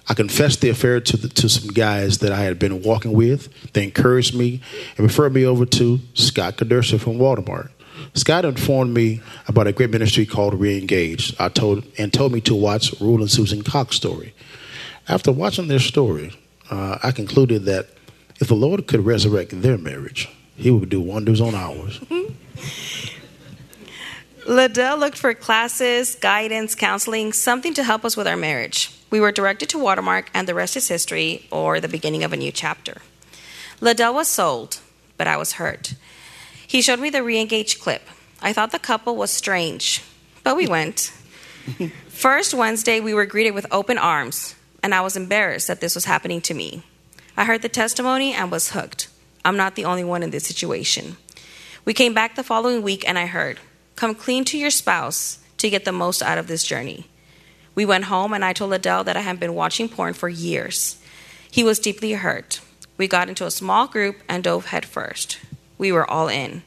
I 0.09 0.13
confessed 0.13 0.61
the 0.61 0.69
affair 0.69 1.01
to, 1.01 1.17
the, 1.17 1.27
to 1.27 1.49
some 1.49 1.67
guys 1.67 2.19
that 2.19 2.31
I 2.31 2.43
had 2.43 2.57
been 2.59 2.81
walking 2.81 3.13
with. 3.13 3.73
They 3.73 3.83
encouraged 3.83 4.33
me 4.35 4.61
and 4.97 5.05
referred 5.05 5.33
me 5.33 5.45
over 5.45 5.65
to 5.65 5.99
Scott 6.13 6.57
Kadersa 6.57 6.99
from 6.99 7.17
Watermark. 7.17 7.71
Scott 8.13 8.45
informed 8.45 8.93
me 8.93 9.21
about 9.47 9.67
a 9.67 9.71
great 9.73 9.89
ministry 9.89 10.25
called 10.25 10.53
Reengage. 10.53 11.35
I 11.39 11.49
told 11.49 11.85
and 11.97 12.13
told 12.13 12.31
me 12.31 12.41
to 12.41 12.55
watch 12.55 12.99
Rule 13.01 13.21
and 13.21 13.29
Susan 13.29 13.63
Cox 13.63 13.95
story. 13.95 14.33
After 15.07 15.31
watching 15.31 15.67
their 15.67 15.79
story, 15.79 16.33
uh, 16.69 16.99
I 17.03 17.11
concluded 17.11 17.65
that 17.65 17.87
if 18.39 18.47
the 18.47 18.55
Lord 18.55 18.87
could 18.87 19.05
resurrect 19.05 19.61
their 19.61 19.77
marriage, 19.77 20.29
He 20.55 20.71
would 20.71 20.89
do 20.89 21.01
wonders 21.01 21.39
on 21.41 21.53
ours. 21.53 21.99
LaDale 24.47 24.97
looked 24.97 25.17
for 25.17 25.33
classes, 25.33 26.15
guidance, 26.15 26.73
counseling, 26.73 27.33
something 27.33 27.73
to 27.73 27.83
help 27.83 28.05
us 28.05 28.15
with 28.15 28.29
our 28.29 28.37
marriage. 28.37 28.89
We 29.09 29.19
were 29.19 29.33
directed 29.33 29.67
to 29.69 29.77
Watermark, 29.77 30.29
and 30.33 30.47
the 30.47 30.55
rest 30.55 30.77
is 30.77 30.87
history 30.87 31.45
or 31.51 31.81
the 31.81 31.89
beginning 31.89 32.23
of 32.23 32.31
a 32.31 32.37
new 32.37 32.53
chapter. 32.53 33.01
LaDale 33.81 34.13
was 34.13 34.29
sold, 34.29 34.79
but 35.17 35.27
I 35.27 35.35
was 35.35 35.53
hurt. 35.53 35.95
He 36.65 36.81
showed 36.81 37.01
me 37.01 37.09
the 37.09 37.23
re-engaged 37.23 37.81
clip. 37.81 38.03
I 38.41 38.53
thought 38.53 38.71
the 38.71 38.79
couple 38.79 39.17
was 39.17 39.31
strange, 39.31 40.01
but 40.45 40.55
we 40.55 40.65
went. 40.65 41.11
First 42.07 42.53
Wednesday, 42.53 43.01
we 43.01 43.13
were 43.13 43.25
greeted 43.25 43.53
with 43.53 43.67
open 43.69 43.97
arms, 43.97 44.55
and 44.81 44.95
I 44.95 45.01
was 45.01 45.17
embarrassed 45.17 45.67
that 45.67 45.81
this 45.81 45.93
was 45.93 46.05
happening 46.05 46.39
to 46.43 46.53
me. 46.53 46.83
I 47.35 47.43
heard 47.43 47.63
the 47.63 47.69
testimony 47.69 48.31
and 48.31 48.49
was 48.49 48.71
hooked. 48.71 49.09
I'm 49.43 49.57
not 49.57 49.75
the 49.75 49.83
only 49.83 50.05
one 50.05 50.23
in 50.23 50.29
this 50.29 50.47
situation. 50.47 51.17
We 51.83 51.93
came 51.93 52.13
back 52.13 52.35
the 52.35 52.43
following 52.43 52.81
week, 52.81 53.05
and 53.05 53.19
I 53.19 53.25
heard, 53.25 53.59
Come 53.97 54.13
clean 54.13 54.45
to 54.45 54.59
your 54.59 54.69
spouse 54.69 55.39
to 55.57 55.71
get 55.71 55.83
the 55.83 55.91
most 55.91 56.21
out 56.21 56.37
of 56.37 56.45
this 56.45 56.63
journey. 56.63 57.07
We 57.73 57.83
went 57.83 58.05
home, 58.05 58.31
and 58.31 58.45
I 58.45 58.53
told 58.53 58.69
LaDale 58.69 59.03
that 59.03 59.17
I 59.17 59.21
had 59.21 59.39
been 59.39 59.55
watching 59.55 59.89
porn 59.89 60.13
for 60.13 60.29
years. 60.29 61.01
He 61.49 61.63
was 61.63 61.79
deeply 61.79 62.13
hurt. 62.13 62.61
We 62.95 63.07
got 63.07 63.27
into 63.27 63.47
a 63.47 63.51
small 63.51 63.87
group 63.87 64.17
and 64.29 64.43
dove 64.43 64.67
headfirst. 64.67 65.39
We 65.79 65.91
were 65.91 66.07
all 66.07 66.27
in. 66.27 66.61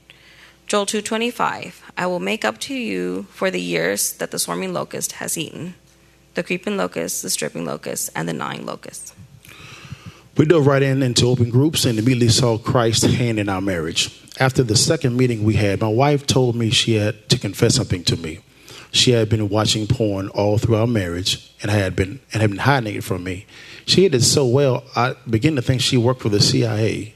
Joel 0.66 0.86
2:25 0.86 1.74
I 1.96 2.06
will 2.06 2.18
make 2.18 2.44
up 2.44 2.58
to 2.62 2.74
you 2.74 3.28
for 3.32 3.48
the 3.48 3.60
years 3.60 4.12
that 4.14 4.32
the 4.32 4.38
swarming 4.40 4.72
locust 4.72 5.12
has 5.22 5.38
eaten, 5.38 5.76
the 6.34 6.42
creeping 6.42 6.76
locust, 6.76 7.22
the 7.22 7.30
stripping 7.30 7.64
locust, 7.64 8.10
and 8.16 8.28
the 8.28 8.32
gnawing 8.32 8.66
locust. 8.66 9.14
We 10.40 10.46
dove 10.46 10.66
right 10.66 10.82
in 10.82 11.02
into 11.02 11.26
open 11.26 11.50
groups 11.50 11.84
and 11.84 11.98
immediately 11.98 12.30
saw 12.30 12.56
Christ's 12.56 13.12
hand 13.12 13.38
in 13.38 13.50
our 13.50 13.60
marriage. 13.60 14.08
After 14.40 14.62
the 14.62 14.74
second 14.74 15.18
meeting 15.18 15.44
we 15.44 15.56
had, 15.56 15.82
my 15.82 15.88
wife 15.88 16.26
told 16.26 16.56
me 16.56 16.70
she 16.70 16.94
had 16.94 17.28
to 17.28 17.38
confess 17.38 17.74
something 17.74 18.04
to 18.04 18.16
me. 18.16 18.38
She 18.90 19.10
had 19.10 19.28
been 19.28 19.50
watching 19.50 19.86
porn 19.86 20.28
all 20.30 20.56
through 20.56 20.76
our 20.76 20.86
marriage 20.86 21.52
and 21.60 21.70
had 21.70 21.94
been 21.94 22.20
and 22.32 22.40
had 22.40 22.48
been 22.48 22.60
hiding 22.60 22.94
it 22.94 23.04
from 23.04 23.22
me. 23.22 23.44
She 23.84 24.08
did 24.08 24.24
so 24.24 24.46
well, 24.46 24.82
I 24.96 25.14
began 25.28 25.56
to 25.56 25.62
think 25.62 25.82
she 25.82 25.98
worked 25.98 26.22
for 26.22 26.30
the 26.30 26.40
CIA. 26.40 27.12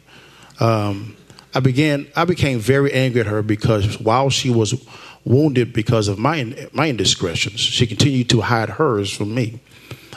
Um, 0.60 1.16
I 1.54 1.60
began 1.60 2.06
I 2.14 2.26
became 2.26 2.58
very 2.58 2.92
angry 2.92 3.22
at 3.22 3.26
her 3.26 3.42
because 3.42 3.98
while 3.98 4.28
she 4.28 4.50
was 4.50 4.86
wounded 5.24 5.72
because 5.72 6.08
of 6.08 6.18
my 6.18 6.68
my 6.74 6.90
indiscretions, 6.90 7.60
she 7.60 7.86
continued 7.86 8.28
to 8.28 8.42
hide 8.42 8.68
hers 8.68 9.10
from 9.10 9.34
me. 9.34 9.60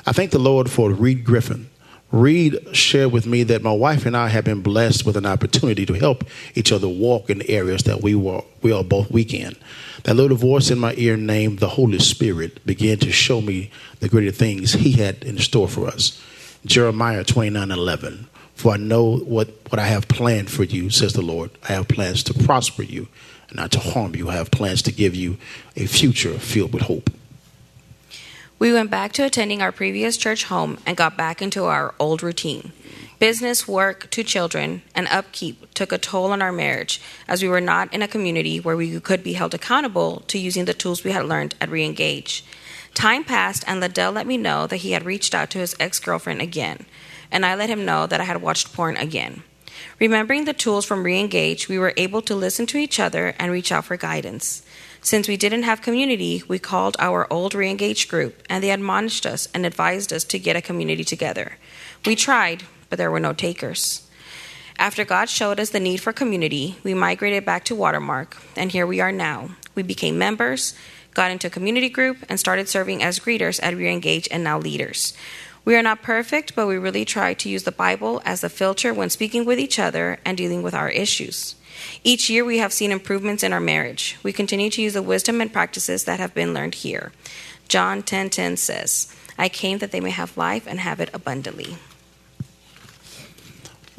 I 0.05 0.11
thank 0.11 0.31
the 0.31 0.39
Lord 0.39 0.69
for 0.69 0.91
Reed 0.91 1.23
Griffin. 1.23 1.69
Reed 2.11 2.57
shared 2.71 3.11
with 3.11 3.25
me 3.25 3.43
that 3.43 3.63
my 3.63 3.71
wife 3.71 4.05
and 4.05 4.15
I 4.15 4.29
have 4.29 4.45
been 4.45 4.61
blessed 4.61 5.05
with 5.05 5.17
an 5.17 5.25
opportunity 5.25 5.85
to 5.85 5.93
help 5.93 6.23
each 6.55 6.71
other 6.71 6.87
walk 6.87 7.29
in 7.29 7.39
the 7.39 7.49
areas 7.49 7.83
that 7.83 8.01
we 8.01 8.15
were 8.15 8.43
we 8.61 8.71
are 8.71 8.83
both 8.83 9.11
weak 9.11 9.33
in. 9.33 9.55
That 10.03 10.15
little 10.15 10.37
voice 10.37 10.71
in 10.71 10.79
my 10.79 10.93
ear 10.95 11.17
named 11.17 11.59
the 11.59 11.69
Holy 11.69 11.99
Spirit 11.99 12.65
began 12.65 12.97
to 12.99 13.11
show 13.11 13.41
me 13.41 13.71
the 13.99 14.07
greater 14.07 14.31
things 14.31 14.73
He 14.73 14.93
had 14.93 15.23
in 15.23 15.37
store 15.37 15.67
for 15.67 15.87
us. 15.87 16.21
Jeremiah 16.65 17.23
29 17.23 17.71
11. 17.71 18.27
For 18.55 18.73
I 18.73 18.77
know 18.77 19.17
what, 19.17 19.49
what 19.69 19.77
I 19.77 19.85
have 19.85 20.07
planned 20.07 20.49
for 20.49 20.63
you, 20.63 20.89
says 20.89 21.13
the 21.13 21.21
Lord. 21.21 21.51
I 21.69 21.73
have 21.73 21.87
plans 21.87 22.23
to 22.23 22.33
prosper 22.33 22.81
you, 22.81 23.07
and 23.49 23.57
not 23.57 23.71
to 23.73 23.79
harm 23.79 24.15
you. 24.15 24.29
I 24.29 24.33
have 24.33 24.49
plans 24.49 24.81
to 24.83 24.91
give 24.91 25.13
you 25.13 25.37
a 25.75 25.85
future 25.85 26.39
filled 26.39 26.73
with 26.73 26.83
hope. 26.83 27.11
We 28.59 28.73
went 28.73 28.89
back 28.89 29.13
to 29.13 29.23
attending 29.23 29.61
our 29.61 29.71
previous 29.71 30.17
church 30.17 30.45
home 30.45 30.79
and 30.83 30.97
got 30.97 31.15
back 31.15 31.43
into 31.43 31.65
our 31.65 31.93
old 31.99 32.23
routine. 32.23 32.71
Business, 33.19 33.67
work, 33.67 34.09
two 34.09 34.23
children, 34.23 34.81
and 34.95 35.07
upkeep 35.09 35.73
took 35.75 35.91
a 35.91 35.99
toll 35.99 36.31
on 36.31 36.41
our 36.41 36.51
marriage 36.51 36.99
as 37.27 37.43
we 37.43 37.49
were 37.49 37.61
not 37.61 37.93
in 37.93 38.01
a 38.01 38.07
community 38.07 38.59
where 38.59 38.75
we 38.75 38.99
could 38.99 39.23
be 39.23 39.33
held 39.33 39.53
accountable 39.53 40.23
to 40.27 40.39
using 40.39 40.65
the 40.65 40.73
tools 40.73 41.03
we 41.03 41.11
had 41.11 41.25
learned 41.25 41.53
at 41.61 41.69
Reengage. 41.69 42.41
Time 42.95 43.23
passed, 43.23 43.63
and 43.67 43.79
LaDale 43.81 44.13
let 44.13 44.25
me 44.25 44.37
know 44.37 44.65
that 44.65 44.77
he 44.77 44.93
had 44.93 45.05
reached 45.05 45.35
out 45.35 45.51
to 45.51 45.59
his 45.59 45.75
ex 45.79 45.99
girlfriend 45.99 46.41
again, 46.41 46.85
and 47.31 47.45
I 47.45 47.53
let 47.53 47.69
him 47.69 47.85
know 47.85 48.07
that 48.07 48.21
I 48.21 48.23
had 48.23 48.41
watched 48.41 48.73
porn 48.73 48.97
again. 48.97 49.43
Remembering 49.99 50.45
the 50.45 50.53
tools 50.53 50.85
from 50.85 51.03
Reengage, 51.03 51.67
we 51.67 51.77
were 51.77 51.93
able 51.95 52.23
to 52.23 52.35
listen 52.35 52.65
to 52.67 52.77
each 52.77 52.99
other 52.99 53.35
and 53.37 53.51
reach 53.51 53.71
out 53.71 53.85
for 53.85 53.97
guidance. 53.97 54.63
Since 55.01 55.27
we 55.27 55.37
didn't 55.37 55.63
have 55.63 55.81
community, 55.81 56.43
we 56.47 56.59
called 56.59 56.97
our 56.99 57.31
old 57.31 57.53
Reengage 57.53 58.07
group, 58.07 58.41
and 58.49 58.63
they 58.63 58.71
admonished 58.71 59.25
us 59.25 59.47
and 59.53 59.65
advised 59.65 60.11
us 60.11 60.23
to 60.25 60.39
get 60.39 60.55
a 60.55 60.61
community 60.61 61.03
together. 61.03 61.57
We 62.05 62.15
tried, 62.15 62.63
but 62.89 62.97
there 62.97 63.11
were 63.11 63.19
no 63.19 63.33
takers. 63.33 64.07
After 64.79 65.05
God 65.05 65.29
showed 65.29 65.59
us 65.59 65.71
the 65.71 65.79
need 65.79 66.01
for 66.01 66.13
community, 66.13 66.77
we 66.83 66.93
migrated 66.93 67.45
back 67.45 67.63
to 67.65 67.75
Watermark, 67.75 68.37
and 68.55 68.71
here 68.71 68.85
we 68.85 68.99
are 68.99 69.11
now. 69.11 69.49
We 69.73 69.81
became 69.81 70.17
members, 70.17 70.75
got 71.13 71.31
into 71.31 71.47
a 71.47 71.49
community 71.51 71.89
group, 71.89 72.17
and 72.29 72.39
started 72.39 72.69
serving 72.69 73.01
as 73.01 73.19
greeters 73.19 73.59
at 73.63 73.73
Reengage 73.73 74.27
and 74.29 74.43
now 74.43 74.59
leaders. 74.59 75.13
We 75.65 75.75
are 75.75 75.83
not 75.83 76.01
perfect, 76.01 76.55
but 76.55 76.67
we 76.67 76.77
really 76.77 77.05
try 77.05 77.33
to 77.33 77.49
use 77.49 77.63
the 77.63 77.71
Bible 77.71 78.21
as 78.23 78.43
a 78.43 78.49
filter 78.49 78.93
when 78.93 79.09
speaking 79.09 79.45
with 79.45 79.59
each 79.59 79.79
other 79.79 80.19
and 80.23 80.37
dealing 80.37 80.61
with 80.63 80.73
our 80.73 80.89
issues. 80.89 81.55
Each 82.03 82.29
year, 82.29 82.46
we 82.46 82.57
have 82.57 82.74
seen 82.74 82.91
improvements 82.91 83.43
in 83.43 83.53
our 83.53 83.60
marriage. 83.60 84.17
We 84.24 84.34
continue 84.34 84.69
to 84.69 84.81
use 84.81 84.93
the 84.93 85.01
wisdom 85.01 85.41
and 85.41 85.51
practices 85.51 86.03
that 86.05 86.19
have 86.19 86.34
been 86.34 86.53
learned 86.53 86.75
here. 86.75 87.12
John 87.67 88.01
10:10 88.01 88.05
10, 88.05 88.29
10 88.29 88.57
says, 88.57 89.07
"I 89.38 89.50
came 89.50 89.79
that 89.79 89.91
they 89.91 90.00
may 90.00 90.12
have 90.12 90.38
life 90.38 90.63
and 90.65 90.79
have 90.79 91.00
it 91.00 91.10
abundantly." 91.13 91.77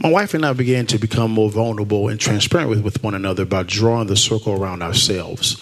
My 0.00 0.11
wife 0.11 0.32
and 0.32 0.47
I 0.47 0.52
began 0.52 0.87
to 0.87 0.99
become 0.99 1.32
more 1.32 1.50
vulnerable 1.50 2.06
and 2.06 2.20
transparent 2.20 2.70
with, 2.70 2.82
with 2.82 3.02
one 3.02 3.14
another 3.14 3.44
by 3.44 3.64
drawing 3.64 4.06
the 4.06 4.16
circle 4.16 4.52
around 4.52 4.80
ourselves. 4.80 5.61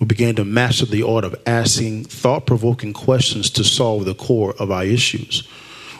We 0.00 0.06
began 0.06 0.34
to 0.36 0.44
master 0.44 0.86
the 0.86 1.04
art 1.04 1.24
of 1.24 1.36
asking 1.46 2.04
thought 2.06 2.46
provoking 2.46 2.92
questions 2.92 3.48
to 3.50 3.64
solve 3.64 4.04
the 4.04 4.14
core 4.14 4.54
of 4.58 4.70
our 4.70 4.84
issues. 4.84 5.46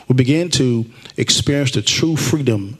We 0.07 0.15
began 0.15 0.49
to 0.51 0.85
experience 1.15 1.71
the 1.71 1.81
true 1.81 2.15
freedom 2.15 2.77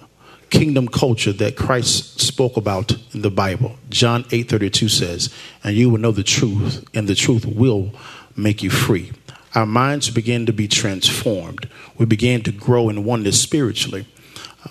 kingdom 0.50 0.88
culture 0.88 1.34
that 1.34 1.56
Christ 1.56 2.20
spoke 2.20 2.58
about 2.58 2.96
in 3.14 3.22
the 3.22 3.32
Bible. 3.32 3.78
John 3.90 4.26
8:32 4.32 4.90
says, 4.90 5.30
"And 5.64 5.76
you 5.76 5.90
will 5.90 6.00
know 6.00 6.12
the 6.12 6.24
truth, 6.24 6.84
and 6.94 7.08
the 7.08 7.16
truth 7.16 7.46
will 7.46 7.94
make 8.36 8.64
you 8.64 8.70
free." 8.70 9.12
our 9.58 9.66
minds 9.66 10.12
begin 10.12 10.46
to 10.46 10.54
be 10.54 10.68
transformed. 10.68 11.68
We 11.98 12.06
begin 12.06 12.44
to 12.44 12.52
grow 12.52 12.90
in 12.90 13.04
oneness 13.04 13.42
spiritually, 13.42 14.06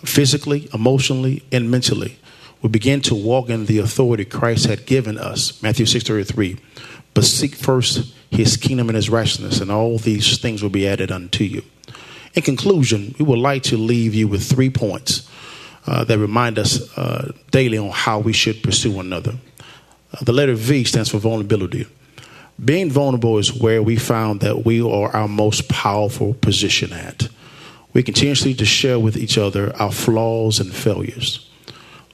physically, 0.04 0.68
emotionally, 0.73 1.42
and 1.50 1.68
mentally. 1.68 2.18
We 2.62 2.68
begin 2.68 3.00
to 3.02 3.14
walk 3.16 3.50
in 3.50 3.66
the 3.66 3.78
authority 3.78 4.25
Christ 4.25 4.66
had 4.66 4.87
given 4.87 5.18
us. 5.18 5.61
Matthew 5.61 5.87
6:33. 5.87 6.56
But 7.14 7.25
seek 7.25 7.56
first 7.56 8.12
his 8.30 8.56
kingdom 8.56 8.88
and 8.88 8.95
his 8.95 9.11
righteousness, 9.11 9.61
and 9.61 9.73
all 9.73 9.99
these 9.99 10.38
things 10.38 10.62
will 10.62 10.71
be 10.71 10.87
added 10.87 11.11
unto 11.11 11.42
you. 11.42 11.62
In 12.35 12.42
conclusion, 12.42 13.14
we 13.18 13.25
would 13.25 13.40
like 13.40 13.64
to 13.64 13.76
leave 13.76 14.14
you 14.14 14.28
with 14.28 14.45
three 14.45 14.71
points 14.71 15.23
uh, 15.86 16.04
that 16.04 16.18
remind 16.18 16.58
us 16.58 16.96
uh, 16.98 17.32
daily 17.50 17.78
on 17.78 17.90
how 17.90 18.18
we 18.18 18.32
should 18.32 18.62
pursue 18.62 18.90
one 18.90 19.06
another. 19.06 19.34
Uh, 20.12 20.24
the 20.24 20.32
letter 20.32 20.54
V 20.54 20.84
stands 20.84 21.10
for 21.10 21.18
vulnerability. 21.18 21.86
Being 22.62 22.90
vulnerable 22.90 23.38
is 23.38 23.52
where 23.52 23.82
we 23.82 23.96
found 23.96 24.40
that 24.40 24.64
we 24.64 24.80
are 24.80 25.14
our 25.14 25.28
most 25.28 25.68
powerful 25.68 26.34
position 26.34 26.92
at. 26.92 27.28
We 27.92 28.02
continuously 28.02 28.54
to 28.54 28.64
share 28.64 28.98
with 28.98 29.16
each 29.16 29.38
other 29.38 29.74
our 29.76 29.92
flaws 29.92 30.58
and 30.58 30.74
failures. 30.74 31.48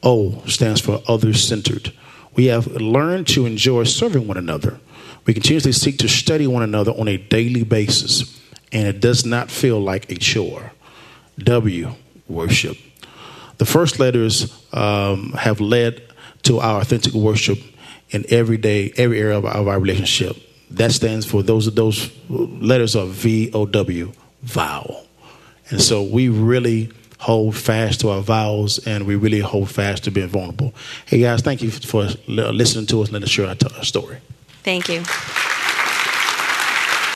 O 0.03 0.43
stands 0.47 0.81
for 0.81 1.03
others 1.09 1.47
centered. 1.47 1.93
We 2.35 2.47
have 2.47 2.67
learned 2.67 3.29
to 3.29 3.47
enjoy 3.47 3.85
serving 3.85 4.27
one 4.27 4.37
another. 4.37 4.81
We 5.27 5.35
continuously 5.35 5.73
seek 5.73 5.99
to 5.99 6.09
study 6.09 6.47
one 6.47 6.63
another 6.63 6.93
on 6.93 7.07
a 7.07 7.17
daily 7.17 7.63
basis, 7.63 8.41
and 8.73 8.89
it 8.89 9.01
does 9.01 9.25
not 9.25 9.51
feel 9.51 9.81
like 9.81 10.11
a 10.11 10.17
chore. 10.17 10.73
W, 11.39 11.93
worship. 12.29 12.77
The 13.63 13.67
first 13.67 14.01
letters 14.01 14.53
um, 14.73 15.35
have 15.35 15.61
led 15.61 16.03
to 16.43 16.59
our 16.59 16.81
authentic 16.81 17.15
worship 17.15 17.61
in 18.11 18.25
every 18.29 18.57
day, 18.57 18.93
every 18.97 19.21
area 19.21 19.39
of, 19.39 19.45
of 19.45 19.69
our 19.69 19.79
relationship. 19.79 20.37
That 20.73 20.91
stands 20.91 21.27
for 21.27 21.45
those 21.45 21.73
those 21.73 22.11
letters 22.29 22.97
are 22.97 23.07
V 23.07 23.53
O 23.55 23.67
W, 23.67 24.11
vow. 24.43 25.05
And 25.71 25.81
so 25.81 26.03
we 26.03 26.29
really 26.29 26.91
hold 27.21 27.57
fast 27.57 28.01
to 28.01 28.11
our 28.11 28.21
vows 28.21 28.85
and 28.85 29.07
we 29.07 29.15
really 29.15 29.39
hold 29.39 29.71
fast 29.71 30.03
to 30.05 30.11
being 30.11 30.27
vulnerable. 30.27 30.75
Hey 31.07 31.21
guys, 31.21 31.41
thank 31.43 31.63
you 31.63 31.71
for 31.71 32.09
listening 32.27 32.87
to 32.87 33.03
us 33.03 33.11
and 33.11 33.13
letting 33.13 33.27
us 33.27 33.31
share 33.31 33.47
our 33.47 33.85
story. 33.85 34.19
Thank 34.65 34.89
you. 34.89 35.05